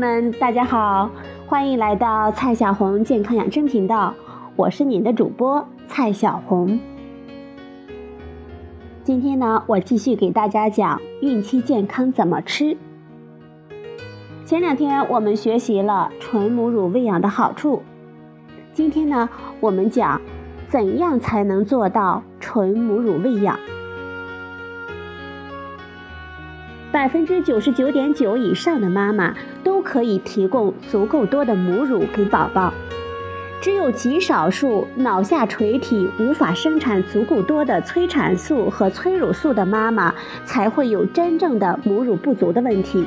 [0.00, 1.10] 们，大家好，
[1.46, 4.14] 欢迎来到蔡小红健康养生频道，
[4.56, 6.80] 我是您的主播蔡小红。
[9.04, 12.74] 今天呢，我继续给大家讲孕期健康怎么吃。
[14.46, 17.82] 前两天我们学习了纯母乳喂养的好处，
[18.72, 19.28] 今天呢，
[19.60, 20.18] 我们讲
[20.70, 23.58] 怎样才能做到纯母乳喂养。
[26.92, 32.72] 百分之九十九点九以上的妈妈都可以提供足够多的母乳给宝宝，
[33.60, 40.12] 只有极少数脑下垂体无法生产足够多的催产素和催乳素的妈妈
[40.44, 43.06] 才会有真正的母乳不足的问题。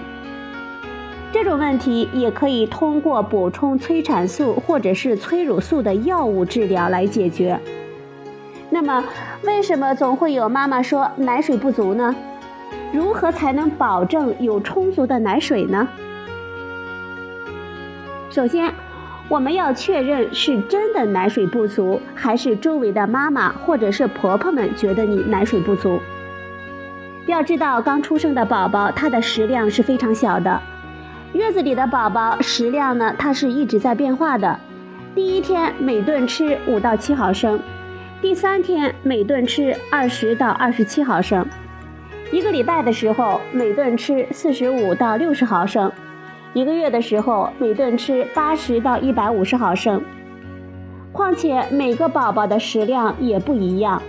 [1.34, 7.60] 这种问题也可以通过补充催产素或者是催乳素的药物治疗来解决。
[8.70, 9.04] 那么，
[9.44, 12.16] 为什么总会有妈妈说奶水不足呢？
[12.94, 15.88] 如何才能保证有充足的奶水呢？
[18.30, 18.72] 首先，
[19.28, 26.00] 我们要确认是真的奶水不足，还是周围的妈妈或者是婆婆们觉得你奶水不足。
[27.26, 30.62] 要知道，刚出生的宝宝他的食量是非常小的，
[31.34, 34.60] 月子里的宝宝食量呢，它是一直在变化的。
[35.16, 37.60] 第一天每顿吃五到七毫升，
[38.22, 41.44] 第三天每顿吃二十到二十七毫升。
[42.34, 45.92] 一个礼拜的时候，每顿吃四十五到六十毫升；
[46.54, 50.02] 一个月的时候，每顿吃八十到一百五十毫升。
[51.12, 54.02] 况且每个宝宝的食量也不一样，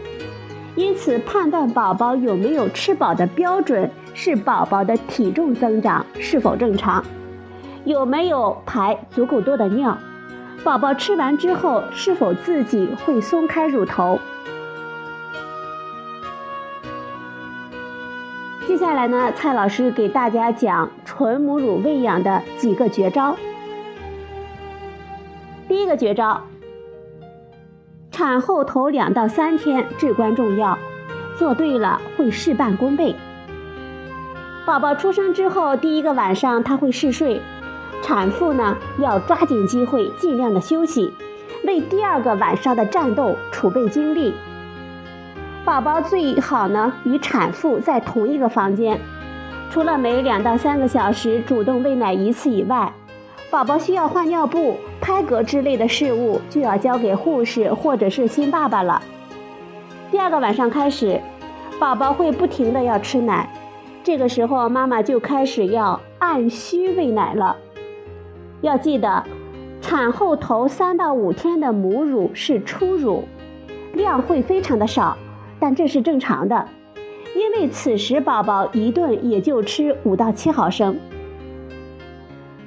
[0.74, 7.04] 因此判断宝宝有没有吃饱的标准是宝宝的体重增长是否正常，
[7.84, 9.98] 有没有排足够多的尿，
[10.64, 14.18] 宝宝吃完之后是否自己会松开乳头。
[18.74, 23.36] 接下来呢，蔡老师给大家讲纯母乳喂养的几个绝招。
[25.68, 26.42] 第一个绝招，
[28.10, 30.76] 产后头两到三天至关重要，
[31.38, 33.14] 做对了会事半功倍。
[34.66, 37.40] 宝宝出生之后第一个晚上他会嗜睡，
[38.02, 41.14] 产妇呢要抓紧机会，尽量的休息，
[41.62, 44.34] 为第二个晚上的战斗储备精力。
[45.64, 49.00] 宝宝最好呢与产妇在同一个房间，
[49.70, 52.92] 除了每两到三个小时主动喂奶一次以外，
[53.50, 59.00] 宝宝需要换尿布、拍嗝之类的事物就要交给护士或者是新爸爸了。
[60.10, 61.18] 第二个晚上开始，
[61.80, 63.48] 宝宝会不停的要吃奶，
[64.02, 67.56] 这个时候妈妈就开始要按需喂奶了。
[68.60, 69.24] 要记得，
[69.80, 73.24] 产后头三到五天的母乳是初乳，
[73.94, 75.16] 量会非常的少。
[75.58, 76.68] 但这是正常的，
[77.34, 80.96] 因为此时宝宝一顿也就吃五到七毫升。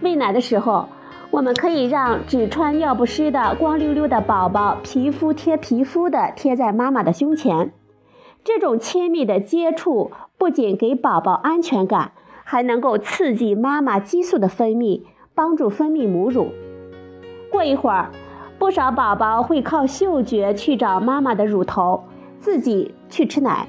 [0.01, 0.87] 喂奶的时候，
[1.31, 7.71] 我们可以让只穿尿不湿的光溜溜的宝宝皮肤贴皮肤的贴在妈妈的胸前，
[8.43, 12.11] 这种亲密的接触不仅给宝宝安全感，
[12.43, 15.01] 还能够刺激妈妈激素的分泌，
[15.35, 16.49] 帮助分泌母乳。
[17.51, 18.11] 过一会儿，
[18.57, 22.03] 不少宝宝会靠嗅觉去找妈妈的乳头。
[22.39, 23.67] 自己去吃奶，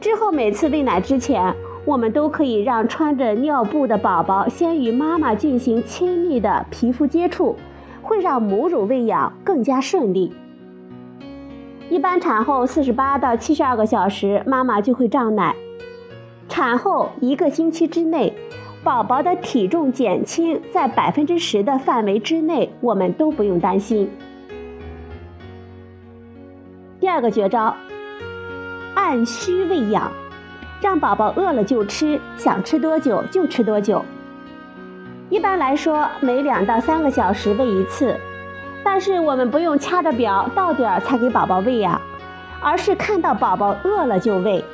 [0.00, 7.56] 之后每次喂奶之前，我们都可以让穿着尿布的宝宝先与妈妈进行亲密的皮肤接触，
[8.02, 10.32] 会让母乳喂养更加顺利。
[11.90, 15.54] 一般产后四十八到七十二个小时，妈妈就会胀奶。
[16.48, 18.32] 产后一个星期之内，
[18.82, 24.10] 宝宝的体重减轻在百分之十的范围之内，我们都不用担心。
[27.04, 27.76] 第二个绝招，
[28.94, 30.10] 按需喂养，
[30.80, 34.02] 让宝宝饿了就吃，想吃多久就吃多久。
[35.28, 38.16] 一般来说，每两到三个小时喂一次，
[38.82, 42.00] 但是我们不用掐着表到点儿才给宝宝喂呀，
[42.62, 44.64] 而是看到宝宝饿了就喂。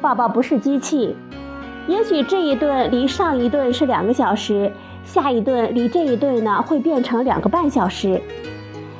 [0.00, 1.14] 宝宝不是机器，
[1.86, 4.72] 也许这一顿离上一顿是两个小时，
[5.04, 8.18] 下一顿离这一顿呢会变成两个半小时。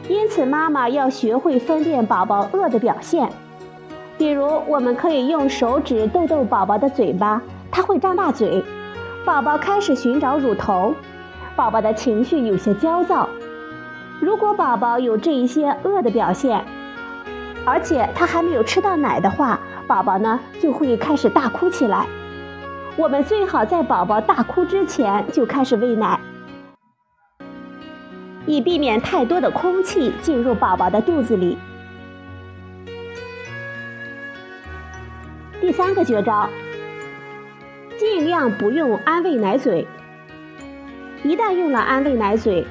[0.08, 3.28] 因此，妈妈要学会分辨宝宝饿的表现。
[4.18, 7.40] 比如，我们可以用手指逗逗宝宝的嘴巴，
[7.70, 8.62] 他会张大嘴；
[9.24, 10.92] 宝宝开始寻找乳头；
[11.56, 13.28] 宝宝的情绪有些焦躁。
[14.20, 16.62] 如果宝宝有这一些饿的表现，
[17.64, 22.06] 而且他还没有吃到奶的话，宝宝呢就会开始大哭起来。
[22.96, 26.20] 我们最好在宝宝大哭之前就开始喂奶。
[28.46, 31.56] 以避免太多的空气进入宝宝的肚子里。
[35.60, 36.48] 第三个绝招，
[37.98, 39.86] 尽量不用安慰奶嘴。
[41.22, 42.66] 一旦用了安慰奶嘴，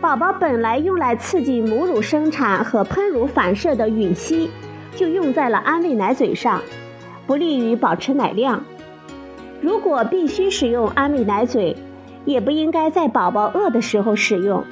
[0.00, 4.50] 宝宝本来用来刺激母乳生产和喷乳反射的吮吸，
[4.96, 6.62] 就用在了安慰奶嘴上，
[7.26, 8.64] 不利于保持奶量。
[9.60, 11.76] 如果必须使用安慰奶嘴，
[12.24, 14.64] 也不应该在宝宝饿的时候使用。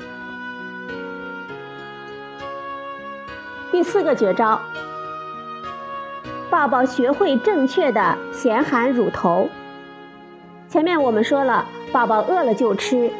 [3.72, 4.60] 第四个绝招，
[6.50, 9.48] 宝宝学会正确的衔含乳头。
[10.68, 13.10] 前面我们说了，宝宝饿了就吃，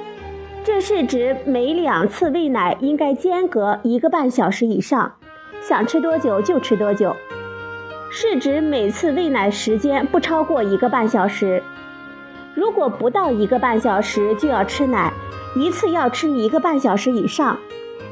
[0.62, 5.10] 这是指每两次喂奶应该间隔一个半小时以上，
[5.62, 7.16] 想吃多久就吃多久，
[8.10, 11.62] 是指每次喂奶时间不超过一个半小时。
[12.54, 15.10] 如果不到一个半小时就要吃奶，
[15.56, 17.58] 一次要吃一个半小时以上。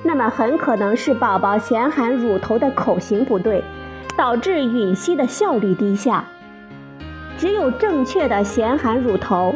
[0.03, 3.63] 那么很可能是宝宝衔含乳头的口型不对，
[4.17, 6.25] 导致吮吸的效率低下。
[7.37, 9.55] 只有正确的衔含乳头，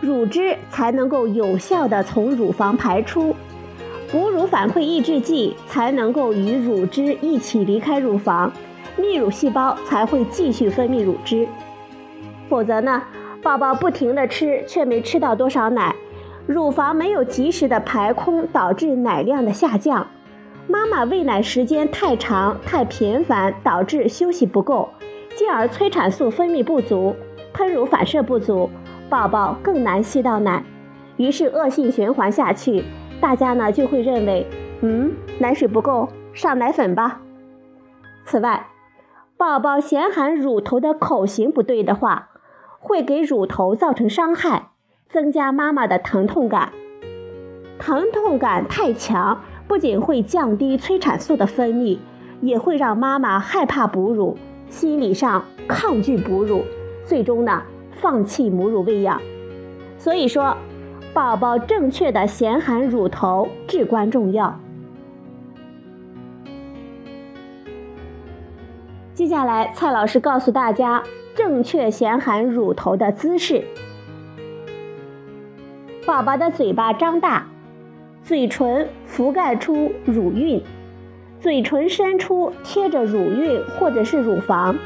[0.00, 3.34] 乳汁才能够有效的从乳房排出，
[4.10, 8.52] 哺乳反馈抑制剂才能够与乳汁一起离开乳房，
[8.98, 11.46] 泌乳细胞才会继续分泌乳汁。
[12.48, 13.02] 否则呢，
[13.42, 15.94] 宝宝不停的吃，却没吃到多少奶。
[16.46, 20.06] 乳房没有及时的排空，导致奶量的下降。
[20.68, 24.88] 妈妈喂奶时间太长、太频繁，导致休息不够，
[25.36, 27.14] 进而催产素分泌不足，
[27.52, 28.70] 喷乳反射不足，
[29.08, 30.64] 宝宝更难吸到奶。
[31.16, 32.84] 于是恶性循环下去，
[33.20, 34.46] 大家呢就会认为，
[34.82, 37.20] 嗯，奶水不够，上奶粉吧。
[38.24, 38.68] 此外，
[39.36, 42.28] 宝宝衔含乳头的口型不对的话，
[42.78, 44.70] 会给乳头造成伤害。
[45.08, 46.72] 增加妈妈的疼痛感，
[47.78, 51.98] 疼痛感太强，不仅会降低催产素的分泌，
[52.40, 54.36] 也会让妈妈害怕哺乳，
[54.68, 56.64] 心理上抗拒哺乳，
[57.04, 57.62] 最终呢
[57.92, 59.20] 放弃母乳喂养。
[59.96, 60.56] 所以说，
[61.14, 64.58] 宝宝正确的衔含乳头至关重要。
[69.14, 71.02] 接下来，蔡老师告诉大家
[71.34, 73.64] 正确衔含乳头的姿势。
[76.06, 77.44] 宝宝的嘴巴张大，
[78.22, 80.62] 嘴唇覆盖出乳晕，
[81.40, 84.76] 嘴唇伸出贴着乳晕或者是乳房，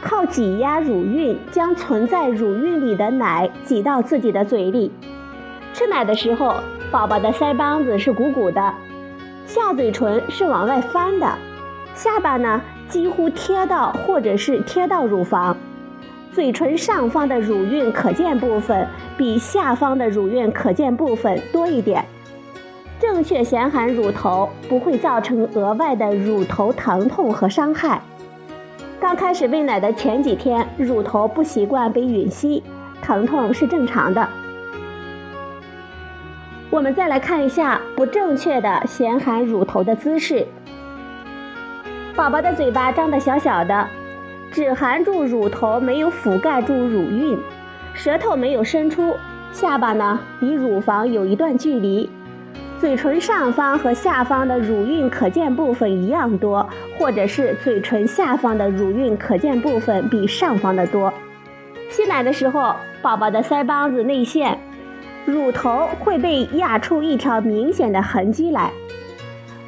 [0.00, 4.90] 靠挤压乳晕，将存在乳晕里的奶挤到自己的嘴里。
[5.74, 6.54] 吃奶的时候，
[6.90, 8.72] 宝宝的腮帮子是鼓鼓的，
[9.44, 11.30] 下嘴唇是往外翻的，
[11.94, 15.54] 下巴呢几乎贴到或者是贴到乳房。
[16.32, 18.86] 嘴唇上方的乳晕可见部分
[19.16, 22.04] 比下方的乳晕可见部分多一点。
[23.00, 28.00] 正确衔含乳头不会造成额外的乳头疼痛和伤害。
[29.00, 32.62] 刚开始喂奶的前几天，乳头不习惯被吮吸，
[33.00, 34.28] 疼痛是正常的。
[36.70, 40.46] 我们再来看一下不正确的衔含乳头的姿势。
[42.16, 43.88] 宝宝的嘴巴张得小小的。
[44.50, 47.38] 只含住乳头，没有覆盖住乳晕，
[47.94, 49.14] 舌头没有伸出，
[49.52, 52.08] 下巴呢离乳房有一段距离，
[52.80, 56.68] 嘴唇上方和下方的乳晕可见部分一样多，
[56.98, 61.12] 或者是嘴唇下方的乳晕可见部分比上方的多。
[61.90, 64.58] 吸奶的时候，宝宝的腮帮子内陷，
[65.24, 68.70] 乳头会被压出一条明显的痕迹来。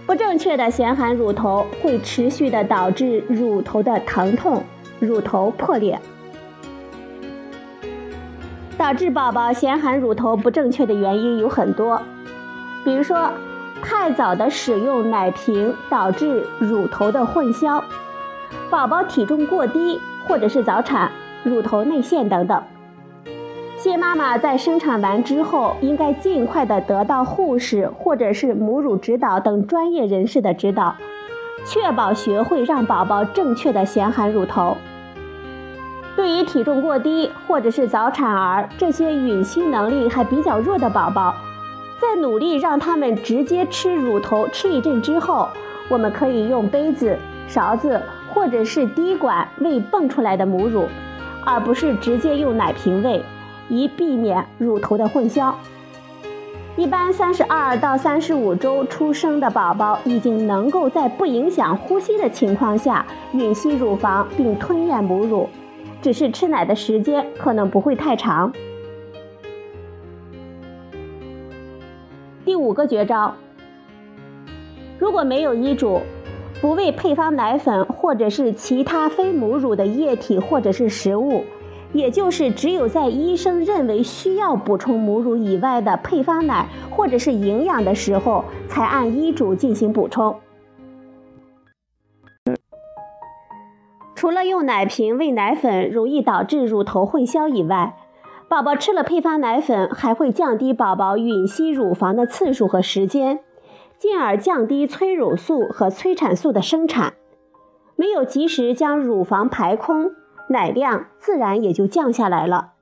[0.06, 4.62] 不正确的衔含乳头会持续的导致乳头的疼痛、
[5.00, 5.98] 乳头破裂。
[8.78, 12.00] 导致宝宝衔含乳头不正确的原因有很多，
[12.82, 13.30] 比如说
[13.82, 17.82] 太早的使用奶瓶导致乳头的混淆，
[18.70, 21.10] 宝宝体重过低或者是早产、
[21.42, 22.62] 乳头内陷等等。
[23.76, 30.94] 新妈妈在生产完之后，应该尽快的得到护士或者是母乳指导等专业人士的指导，
[31.66, 34.76] 确保学会让宝宝正确的衔含乳头。
[36.20, 41.34] 对于体重过低或者是早产儿这些吮吸能力还比较弱的宝宝，
[41.98, 45.48] 在努力让他们直接吃乳头吃一阵之后，
[45.88, 47.98] 我们可以用杯子、勺子
[48.34, 50.86] 或者是滴管喂蹦出来的母乳，
[51.46, 53.24] 而不是直接用奶瓶喂。
[53.70, 55.54] 以避免乳头的混淆。
[56.76, 65.48] 一般三十二到三十五周出生的宝宝已经能够在不影响呼吸的情况下吮吸乳房并吞咽母乳，
[66.02, 68.52] 只是吃奶的时间可能不会太长。
[72.44, 73.34] 第五个绝招：
[74.98, 76.00] 如果没有医嘱，
[76.60, 81.44] 不喂配方奶粉或者是其他非母乳的液体或者是食物。
[81.92, 90.38] 也就是只有在医生认为需要补充母乳以外的配方奶或者是营养的时候，才按医嘱进行补充。
[94.20, 97.96] 除了用奶瓶喂奶粉容易导致乳头混淆以外，
[98.48, 103.40] 宝宝吃了配方奶粉还会降低宝宝吮吸乳房的次数和时间，
[103.96, 107.14] 进而降低催乳素和催产素的生产。
[107.96, 110.10] 没有及时将乳房排空，
[110.50, 112.72] 奶量自然也就降下来了。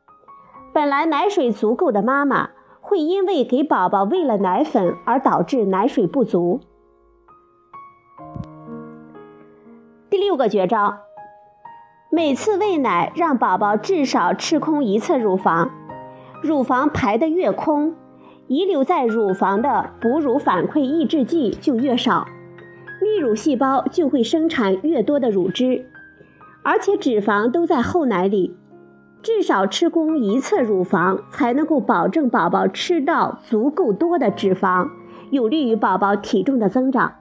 [0.75, 6.59] 本来奶水足够的妈妈，会因为给宝宝喂了奶粉而导致奶水不足。
[10.11, 10.99] 第六个绝招。
[12.10, 15.70] 每次喂奶，让宝宝至少吃空一侧乳房，
[16.42, 17.94] 乳房排得越空，
[18.46, 22.26] 遗留在乳房的哺乳反馈抑制剂就越少，
[23.02, 25.84] 泌乳细胞就会生产越多的乳汁，
[26.62, 28.56] 而且脂肪都在后奶里，
[29.22, 34.88] 至少吃空一侧乳房，才能够保证宝宝吃到足够多的脂肪，
[35.28, 37.16] 有利于宝宝体重的增长。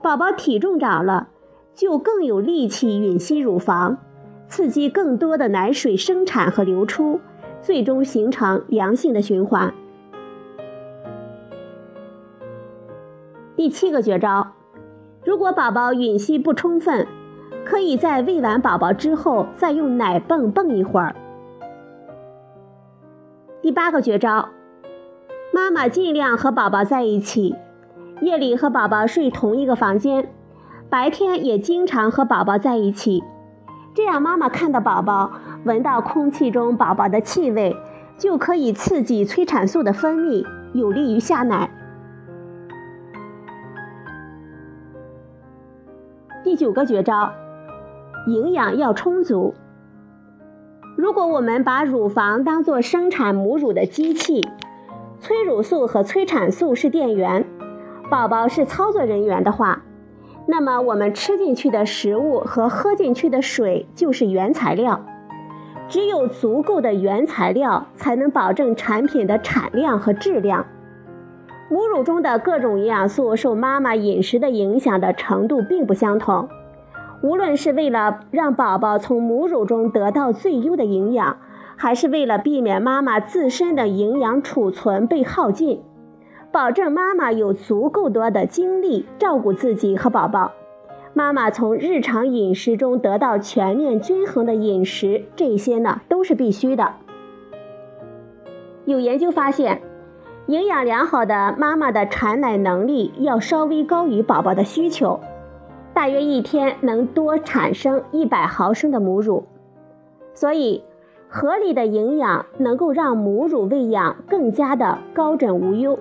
[0.00, 1.28] 宝宝体重长了。
[1.78, 3.98] 就更有力气吮吸乳房，
[4.48, 7.20] 刺激更多的奶水生产和流出，
[7.62, 9.72] 最终形成良性的循环。
[13.54, 14.54] 第七个绝招，
[15.24, 17.06] 如果宝宝吮吸不充分，
[17.64, 21.14] 可以在喂完宝宝之后再用奶泵泵一会儿。
[23.62, 24.48] 第八个绝招，
[25.54, 27.54] 妈妈尽量和宝宝在一起，
[28.20, 30.28] 夜里和宝宝睡同一个房间。
[30.90, 33.22] 白天也经常和宝宝在一起，
[33.92, 35.32] 这样妈妈看到宝宝，
[35.64, 37.76] 闻到空气中宝宝的气味，
[38.16, 41.68] 就可以刺激催产素的分泌，有利于下奶。
[46.42, 47.32] 第九个绝招，
[48.26, 49.54] 营养要充足。
[50.96, 54.40] 如果我们把乳房当做生产母乳的机器，
[55.20, 57.44] 催乳素和催产素是电源，
[58.08, 59.82] 宝宝是操作人员的话。
[60.50, 65.04] 那么我们吃进去的食物和喝进去的水就是原材料，
[65.88, 70.64] 只有足够的原材料，才能保证产品的产量和质量。
[71.68, 76.48] 母乳中的各种营养素受妈妈饮食的影响的程度并不相同，
[77.22, 81.36] 无论是为了让宝宝从母乳中得到最优的营养，
[81.76, 85.82] 还是为了避免妈妈自身的营养储存被耗尽。
[86.50, 90.52] 保证妈妈有足够多的精力照顾自己和宝宝，
[91.12, 96.94] 妈妈从日常饮食中得到全面均衡的饮食，这些呢都是必须的。
[98.86, 99.82] 有研究发现，
[100.46, 105.20] 营养良好的妈妈的产奶能力要稍微高于宝宝的需求，
[105.92, 109.44] 大约一天能多产生一百毫升的母乳，
[110.32, 110.82] 所以
[111.28, 115.98] 合理的营养能够让母乳喂养更加的高枕无忧。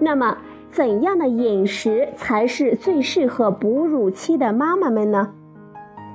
[0.00, 0.36] 那么，
[0.70, 5.30] 怎样的饮食才是最适合哺乳期的妈妈们呢？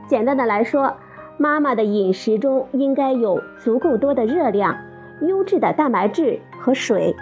[0.08, 0.96] 简单的来说，
[1.38, 4.76] 妈妈的饮食中应该有足够多的热量、
[5.22, 7.16] 优质的蛋白质和水。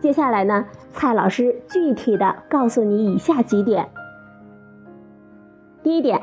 [0.00, 3.88] 接下来呢，蔡老师具体的告诉你以下几点。
[5.82, 6.20] 第一点，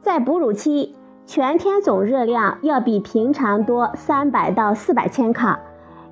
[0.00, 0.94] 在哺乳期，
[1.24, 5.58] 全天总热量要比平常多三百到四百千卡。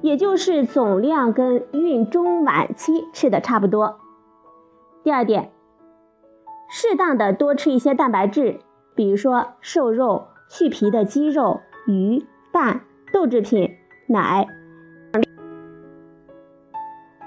[0.00, 3.98] 也就是总量跟孕中晚期吃的差不多。
[5.02, 5.50] 第二点，
[6.70, 8.60] 适当的多吃一些蛋白质，
[8.94, 13.76] 比如说瘦肉、去皮的鸡肉、鱼、蛋、豆制品、
[14.06, 14.46] 奶。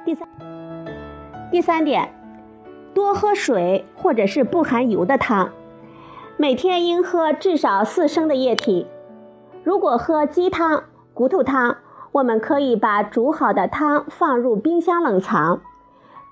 [0.06, 0.28] 第三，
[1.51, 2.13] 第三点，
[2.94, 5.51] 多喝水或者是不含油的汤，
[6.38, 8.88] 每天应喝至少四升的液体。
[9.63, 11.75] 如果喝鸡汤、骨头汤。
[12.13, 15.62] 我们可以把煮好的汤放入冰箱冷藏，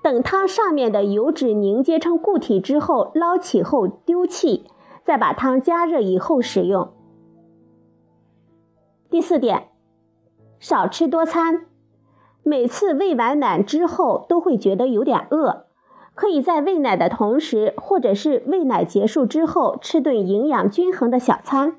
[0.02, 4.66] 等汤上面的油脂凝结成固体之后，捞起后丢弃，
[5.04, 6.92] 再把汤加热以后使用。
[9.08, 9.68] 第四点，
[10.58, 11.66] 少吃多餐。
[12.42, 15.66] 每次喂完奶之后都会觉得有点饿，
[16.14, 21.76] 可以在喂奶的同时，或者是喂奶结束之后吃顿营养均衡的小餐。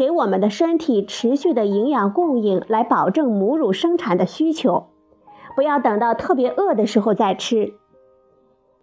[0.00, 4.86] 给我们的身体持续的营养供应，来保证母乳生产的需求。
[5.54, 7.74] 不要等到特别饿的时候再吃，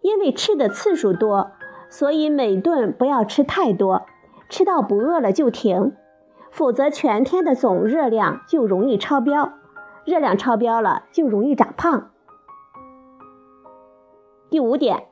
[0.01, 1.50] 因为吃的次数多，
[1.89, 4.05] 所以每顿不要吃太多，
[4.47, 5.93] 吃到不饿了就停，
[6.51, 9.53] 否则全天的总热量就容易超标，
[10.05, 12.12] 热量超标了就容易长胖。
[14.51, 15.07] 第五点，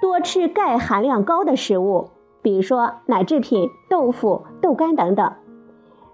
[0.00, 2.10] 多吃钙含量高的食物。
[2.48, 5.34] 比如说奶制品、豆腐、豆干等等。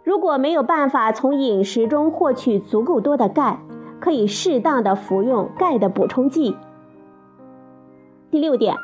[0.03, 3.61] 如果没有办法从饮食中获取足够多的钙，
[4.01, 6.57] 可以适当的服用钙的补充剂。
[8.33, 8.75] 第六点，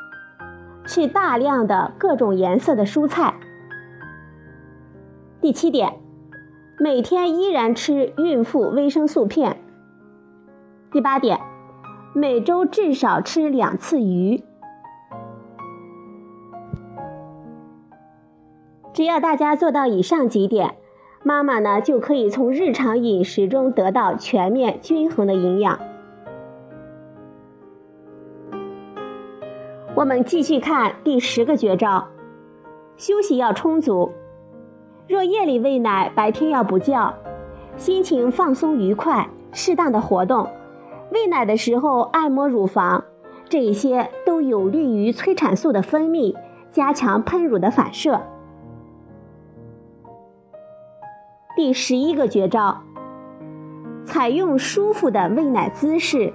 [0.85, 3.35] 吃大量的各种颜色的蔬菜。
[5.41, 5.95] 第七点，
[6.79, 9.57] 每天依然吃孕妇维生素片。
[10.93, 11.41] 第八点，
[12.15, 14.45] 每周至少吃两次鱼。
[18.93, 20.77] 只要大家做到以上几点。
[21.23, 25.79] 妈妈呢，就可以从日常饮食中得到全面均衡的营养。
[29.95, 32.09] 我们继续看第十个绝招：
[32.97, 34.13] 休息要充足。
[35.07, 37.13] 若夜里喂奶，白天要补觉，
[37.77, 40.49] 心情放松愉快，适当的活动，
[41.11, 43.05] 喂奶的时候按摩乳房，
[43.47, 46.35] 这一些都有利于催产素的分泌，
[46.71, 48.23] 加强喷乳的反射。
[51.63, 52.81] 第十一个绝招：
[54.07, 56.33] 采用舒服的喂奶姿势。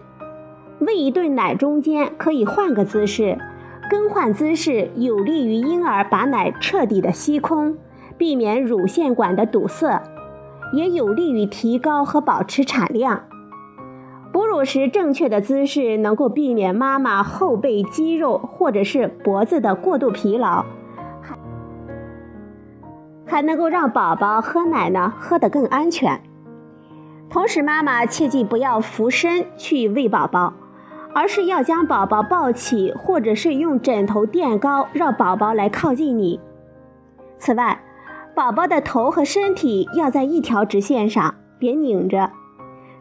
[0.77, 3.36] 喂一顿奶中间可以换个姿势，
[3.89, 7.75] 更换姿势有利于婴儿把奶彻底的吸空，
[8.20, 10.03] 避免乳腺管的堵塞，
[10.74, 13.24] 也有利于提高和保持产量。
[14.32, 20.65] 哺乳时正确的姿势能够避免妈妈后背肌肉或者是脖子的过度疲劳。
[23.36, 26.22] 还能够让宝宝喝奶呢，喝得更安全。
[27.30, 30.54] 同时，妈妈切记不要俯身去喂宝宝，
[31.13, 36.39] 而是要将宝宝抱起，或者是用枕头垫高，让宝宝来靠近你。
[37.38, 37.82] 此外，
[38.34, 42.32] 宝宝的头和身体要在一条直线上，别拧着。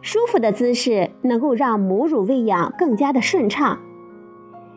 [0.00, 3.78] 舒服的姿势能够让母乳喂养更加的顺畅。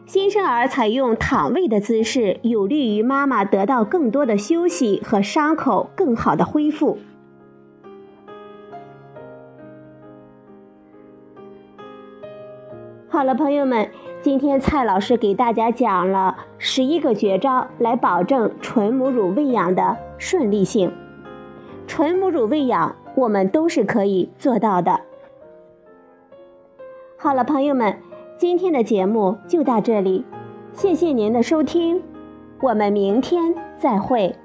[0.08, 6.98] 新生儿采用躺位的姿势，有利于妈妈得到更多的休息和伤口更好的恢复。
[13.10, 13.92] 好了，朋友们，
[14.22, 20.90] 今天蔡老师给大家讲了十一个绝招，来保证纯母乳喂养的顺利性。
[21.86, 25.02] 纯母乳喂养，我们都是可以做到的。
[27.18, 27.98] 好了，朋友们。
[28.38, 30.24] 今天的节目就到这里，
[30.72, 32.00] 谢谢您的收听，
[32.62, 34.36] 我们明天再会。